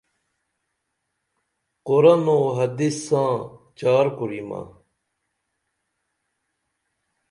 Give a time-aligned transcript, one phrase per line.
[1.87, 3.31] قرآن و حدیث ساں
[3.79, 4.61] چار کوریمہ